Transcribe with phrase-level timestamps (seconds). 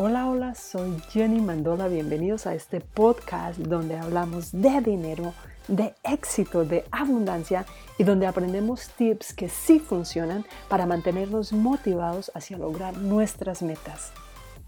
[0.00, 1.88] Hola, hola, soy Jenny Mandola.
[1.88, 5.34] Bienvenidos a este podcast donde hablamos de dinero,
[5.66, 7.66] de éxito, de abundancia
[7.98, 14.12] y donde aprendemos tips que sí funcionan para mantenernos motivados hacia lograr nuestras metas.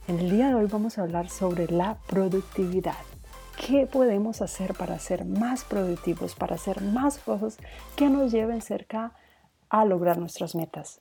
[0.08, 2.99] En el día de hoy vamos a hablar sobre la productividad.
[3.56, 7.56] ¿Qué podemos hacer para ser más productivos, para hacer más cosas
[7.94, 9.12] que nos lleven cerca
[9.69, 11.01] a lograr nuestras metas?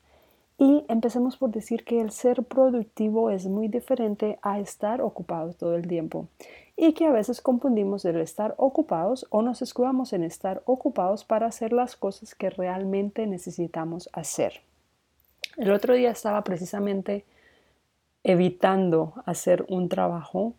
[0.61, 5.73] Y empecemos por decir que el ser productivo es muy diferente a estar ocupados todo
[5.75, 6.27] el tiempo
[6.75, 11.47] y que a veces confundimos el estar ocupados o nos escudamos en estar ocupados para
[11.47, 14.61] hacer las cosas que realmente necesitamos hacer.
[15.55, 17.23] El otro día estaba precisamente
[18.23, 20.55] evitando hacer un trabajo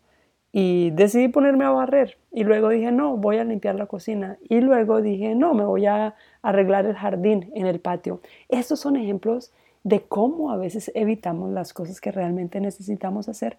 [0.51, 4.61] y decidí ponerme a barrer y luego dije no, voy a limpiar la cocina y
[4.61, 8.19] luego dije no, me voy a arreglar el jardín en el patio.
[8.49, 9.53] Estos son ejemplos
[9.83, 13.57] de cómo a veces evitamos las cosas que realmente necesitamos hacer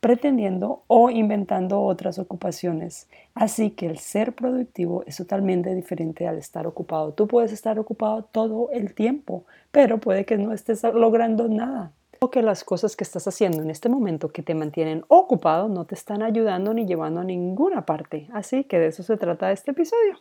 [0.00, 3.08] pretendiendo o inventando otras ocupaciones.
[3.34, 7.12] Así que el ser productivo es totalmente diferente al estar ocupado.
[7.12, 11.92] Tú puedes estar ocupado todo el tiempo, pero puede que no estés logrando nada.
[12.22, 15.84] O que las cosas que estás haciendo en este momento que te mantienen ocupado no
[15.84, 18.28] te están ayudando ni llevando a ninguna parte.
[18.32, 20.18] Así que de eso se trata este episodio.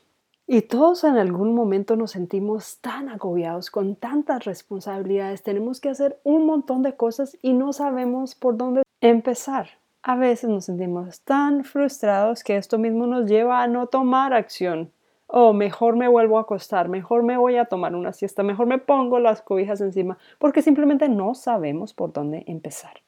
[0.51, 6.19] Y todos en algún momento nos sentimos tan agobiados con tantas responsabilidades, tenemos que hacer
[6.23, 9.69] un montón de cosas y no sabemos por dónde empezar.
[10.01, 14.91] A veces nos sentimos tan frustrados que esto mismo nos lleva a no tomar acción.
[15.27, 18.79] O mejor me vuelvo a acostar, mejor me voy a tomar una siesta, mejor me
[18.79, 23.01] pongo las cobijas encima, porque simplemente no sabemos por dónde empezar.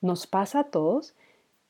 [0.00, 1.16] Nos pasa a todos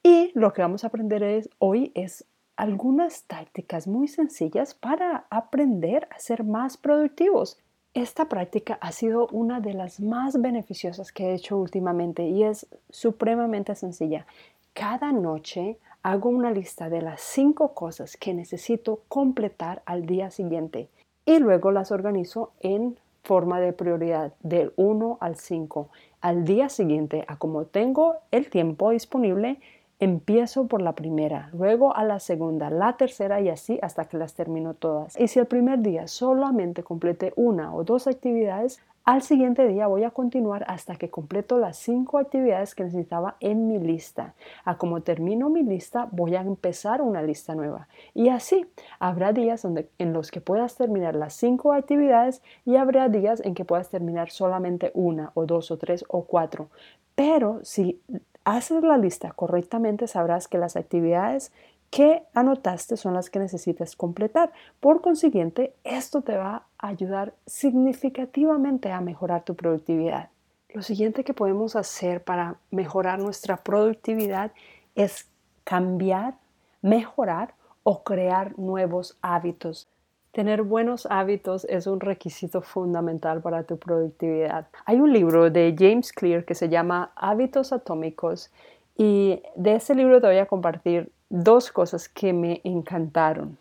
[0.03, 6.09] y lo que vamos a aprender es, hoy es algunas tácticas muy sencillas para aprender
[6.11, 7.59] a ser más productivos.
[7.95, 12.67] Esta práctica ha sido una de las más beneficiosas que he hecho últimamente y es
[12.91, 14.27] supremamente sencilla.
[14.75, 20.89] Cada noche hago una lista de las cinco cosas que necesito completar al día siguiente
[21.25, 25.89] y luego las organizo en forma de prioridad del 1 al 5.
[26.21, 29.59] Al día siguiente, a como tengo el tiempo disponible,
[29.99, 34.35] Empiezo por la primera, luego a la segunda, la tercera y así hasta que las
[34.35, 35.19] termino todas.
[35.19, 40.03] Y si el primer día solamente complete una o dos actividades, al siguiente día voy
[40.03, 44.35] a continuar hasta que completo las cinco actividades que necesitaba en mi lista.
[44.65, 47.89] A como termino mi lista, voy a empezar una lista nueva.
[48.13, 48.67] Y así,
[48.99, 53.55] habrá días donde, en los que puedas terminar las cinco actividades y habrá días en
[53.55, 56.69] que puedas terminar solamente una o dos o tres o cuatro.
[57.15, 58.03] Pero si
[58.47, 61.53] haces la lista correctamente, sabrás que las actividades
[61.91, 64.53] que anotaste son las que necesitas completar.
[64.81, 70.31] Por consiguiente, esto te va a ayudar significativamente a mejorar tu productividad.
[70.73, 74.53] Lo siguiente que podemos hacer para mejorar nuestra productividad
[74.95, 75.29] es
[75.65, 76.35] cambiar,
[76.83, 79.89] mejorar o crear nuevos hábitos.
[80.37, 84.67] Tener buenos hábitos es un requisito fundamental para tu productividad.
[84.85, 88.51] Hay un libro de James Clear que se llama Hábitos Atómicos
[88.99, 93.57] y de ese libro te voy a compartir dos cosas que me encantaron.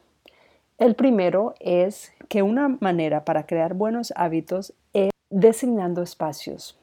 [0.78, 6.78] El primero es que una manera para crear buenos hábitos es designando espacios.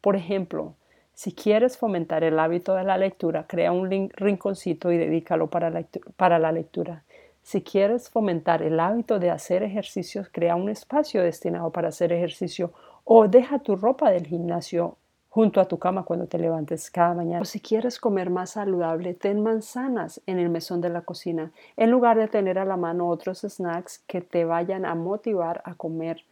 [0.00, 0.74] Por ejemplo,
[1.12, 6.52] si quieres fomentar el hábito de la lectura, crea un rinconcito y dedícalo para la
[6.52, 7.02] lectura.
[7.44, 12.72] Si quieres fomentar el hábito de hacer ejercicios, crea un espacio destinado para hacer ejercicio
[13.04, 14.96] o deja tu ropa del gimnasio
[15.28, 17.42] junto a tu cama cuando te levantes cada mañana.
[17.42, 21.90] O si quieres comer más saludable, ten manzanas en el mesón de la cocina, en
[21.90, 26.24] lugar de tener a la mano otros snacks que te vayan a motivar a comer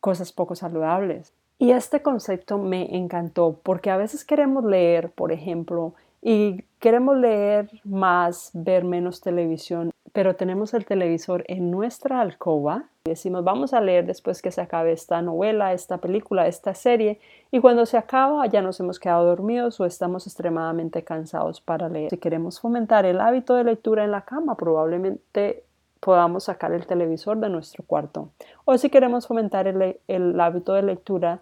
[0.00, 1.34] cosas poco saludables.
[1.58, 5.92] Y este concepto me encantó porque a veces queremos leer, por ejemplo,
[6.22, 13.44] y queremos leer más, ver menos televisión pero tenemos el televisor en nuestra alcoba decimos
[13.44, 17.86] vamos a leer después que se acabe esta novela, esta película, esta serie y cuando
[17.86, 22.10] se acaba ya nos hemos quedado dormidos o estamos extremadamente cansados para leer.
[22.10, 25.64] Si queremos fomentar el hábito de lectura en la cama, probablemente
[26.00, 28.30] podamos sacar el televisor de nuestro cuarto.
[28.64, 31.40] O si queremos fomentar el, el hábito de lectura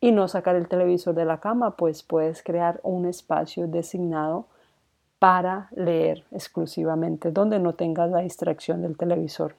[0.00, 4.46] y no sacar el televisor de la cama, pues puedes crear un espacio designado
[5.26, 9.56] para leer exclusivamente, donde no tengas la distracción del televisor.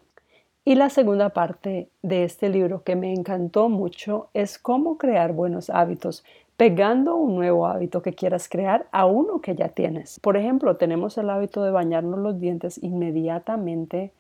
[0.63, 5.69] Y la segunda parte de este libro que me encantó mucho es cómo crear buenos
[5.69, 6.23] hábitos,
[6.55, 10.21] pegando un nuevo hábito que quieras crear a uno que ya tienes.
[10.21, 14.13] Por ejemplo, tenemos el hábito de bañarnos los dientes inmediatamente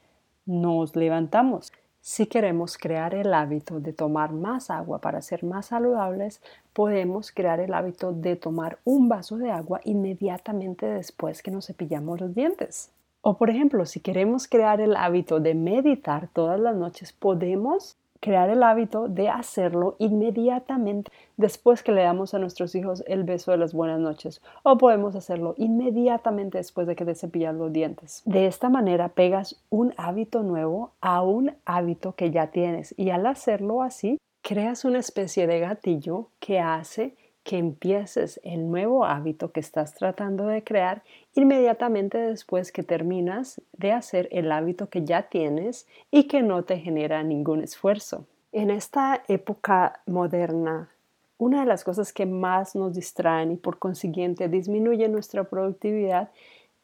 [0.45, 1.71] nos levantamos.
[2.09, 7.59] Si queremos crear el hábito de tomar más agua para ser más saludables, podemos crear
[7.59, 12.91] el hábito de tomar un vaso de agua inmediatamente después que nos cepillamos los dientes.
[13.19, 18.49] O por ejemplo, si queremos crear el hábito de meditar todas las noches, podemos crear
[18.49, 23.57] el hábito de hacerlo inmediatamente después que le damos a nuestros hijos el beso de
[23.57, 28.21] las buenas noches o podemos hacerlo inmediatamente después de que te cepillas los dientes.
[28.25, 33.25] De esta manera pegas un hábito nuevo a un hábito que ya tienes y al
[33.25, 37.15] hacerlo así creas una especie de gatillo que hace
[37.47, 41.01] que empieces el nuevo hábito que estás tratando de crear
[41.33, 46.77] inmediatamente después que terminas de hacer el hábito que ya tienes y que no te
[46.77, 48.25] genera ningún esfuerzo.
[48.51, 50.89] En esta época moderna,
[51.37, 56.31] una de las cosas que más nos distraen y por consiguiente disminuye nuestra productividad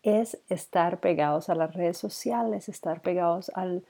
[0.02, 3.84] es estar pegados a las redes sociales, estar pegados al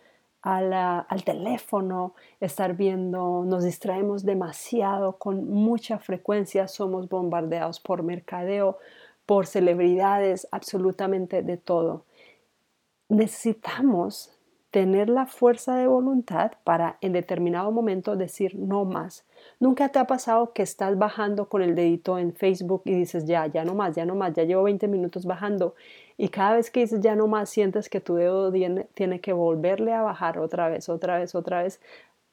[0.44, 8.78] al teléfono, estar viendo, nos distraemos demasiado con mucha frecuencia, somos bombardeados por mercadeo,
[9.25, 12.06] por celebridades, absolutamente de todo.
[13.07, 14.32] Necesitamos
[14.74, 19.24] tener la fuerza de voluntad para en determinado momento decir no más.
[19.60, 23.46] Nunca te ha pasado que estás bajando con el dedito en Facebook y dices ya,
[23.46, 25.75] ya no más, ya no más, ya llevo 20 minutos bajando
[26.18, 29.31] y cada vez que dices ya no más sientes que tu dedo tiene, tiene que
[29.31, 31.80] volverle a bajar otra vez, otra vez, otra vez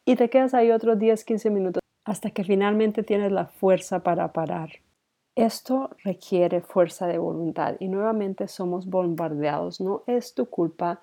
[0.07, 4.33] y te quedas ahí otros 10, 15 minutos hasta que finalmente tienes la fuerza para
[4.33, 4.71] parar.
[5.35, 11.03] Esto requiere fuerza de voluntad y nuevamente somos bombardeados, no es tu culpa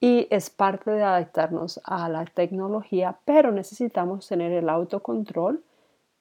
[0.00, 5.62] y es parte de adaptarnos a la tecnología, pero necesitamos tener el autocontrol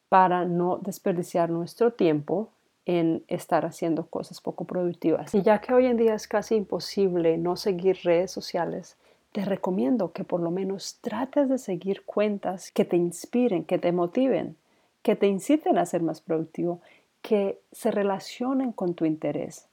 [0.09, 2.49] para no desperdiciar nuestro tiempo
[2.85, 5.33] en estar haciendo cosas poco productivas.
[5.33, 8.95] Y ya que hoy en día es casi imposible no seguir redes sociales,
[9.31, 13.91] te recomiendo que por lo menos trates de seguir cuentas que te inspiren, que te
[13.91, 14.55] motiven,
[15.01, 16.79] que te inciten a ser más productivo,
[17.21, 19.67] que se relacionen con tu interés.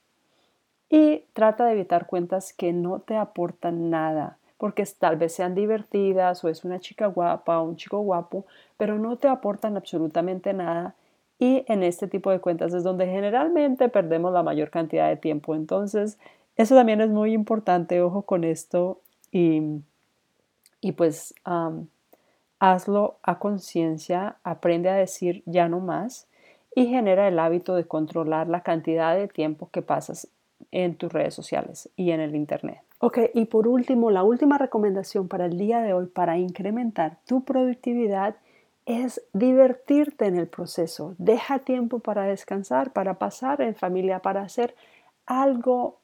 [0.92, 6.44] Y trata de evitar cuentas que no te aportan nada, porque tal vez sean divertidas
[6.44, 8.44] o es una chica guapa o un chico guapo,
[8.76, 10.94] pero no te aportan absolutamente nada.
[11.38, 15.54] Y en este tipo de cuentas es donde generalmente perdemos la mayor cantidad de tiempo.
[15.54, 16.18] Entonces,
[16.56, 19.00] eso también es muy importante, ojo con esto
[19.30, 19.62] y,
[20.82, 21.34] y pues
[22.58, 26.28] hazlo a conciencia, aprende a decir ya no más
[26.74, 30.28] y genera el hábito de controlar la cantidad de tiempo que pasas
[30.72, 32.80] en tus redes sociales y en el Internet.
[32.98, 37.44] Ok, y por último, la última recomendación para el día de hoy para incrementar tu
[37.44, 38.36] productividad
[38.86, 41.14] es divertirte en el proceso.
[41.18, 44.74] Deja tiempo para descansar, para pasar en familia, para hacer
[45.26, 45.98] algo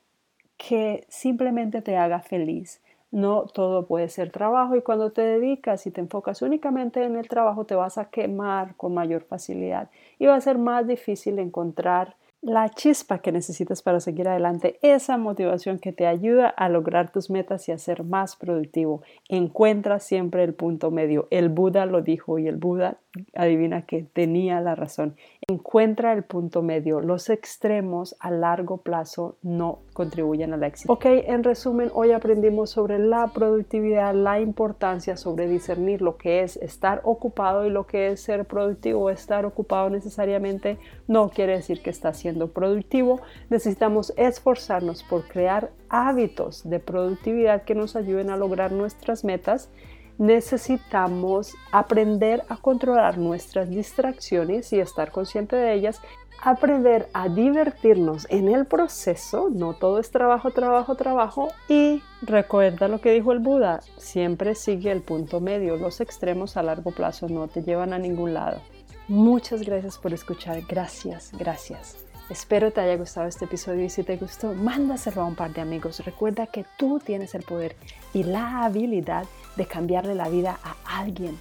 [0.56, 2.80] que simplemente te haga feliz.
[3.10, 7.26] No todo puede ser trabajo y cuando te dedicas y te enfocas únicamente en el
[7.26, 9.88] trabajo te vas a quemar con mayor facilidad
[10.18, 15.16] y va a ser más difícil encontrar la chispa que necesitas para seguir adelante, esa
[15.16, 19.02] motivación que te ayuda a lograr tus metas y a ser más productivo.
[19.28, 21.26] Encuentra siempre el punto medio.
[21.30, 22.98] El Buda lo dijo y el Buda,
[23.34, 25.16] adivina que tenía la razón.
[25.50, 27.00] Encuentra el punto medio.
[27.00, 30.92] Los extremos a largo plazo no contribuyen al éxito.
[30.92, 36.58] Ok, en resumen, hoy aprendimos sobre la productividad, la importancia sobre discernir lo que es
[36.58, 39.08] estar ocupado y lo que es ser productivo.
[39.08, 43.22] Estar ocupado necesariamente no quiere decir que estás siendo productivo.
[43.48, 49.70] Necesitamos esforzarnos por crear hábitos de productividad que nos ayuden a lograr nuestras metas
[50.18, 56.00] necesitamos aprender a controlar nuestras distracciones y estar consciente de ellas,
[56.42, 63.00] aprender a divertirnos en el proceso, no todo es trabajo, trabajo, trabajo, y recuerda lo
[63.00, 67.48] que dijo el Buda, siempre sigue el punto medio, los extremos a largo plazo no
[67.48, 68.60] te llevan a ningún lado.
[69.08, 72.07] Muchas gracias por escuchar, gracias, gracias.
[72.30, 75.62] Espero te haya gustado este episodio y si te gustó, mándaselo a un par de
[75.62, 76.04] amigos.
[76.04, 77.74] Recuerda que tú tienes el poder
[78.12, 79.24] y la habilidad
[79.56, 81.38] de cambiarle la vida a alguien.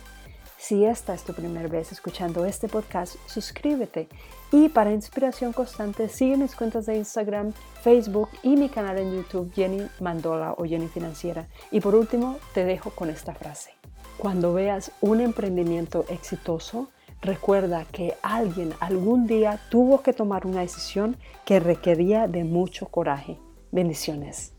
[0.57, 4.07] Si esta es tu primera vez escuchando este podcast, suscríbete
[4.49, 7.51] y para inspiración constante sigue mis cuentas de Instagram,
[7.83, 11.47] Facebook y mi canal en YouTube Jenny Mandola o Jenny Financiera.
[11.69, 13.71] Y por último, te dejo con esta frase.
[14.17, 16.87] Cuando veas un emprendimiento exitoso,
[17.21, 23.39] Recuerda que alguien algún día tuvo que tomar una decisión que requería de mucho coraje.
[23.71, 24.56] Bendiciones.